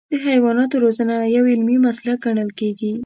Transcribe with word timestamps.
د 0.11 0.13
حیواناتو 0.27 0.75
روزنه 0.83 1.15
یو 1.35 1.43
علمي 1.53 1.77
مسلک 1.87 2.17
ګڼل 2.25 2.49
کېږي. 2.59 2.91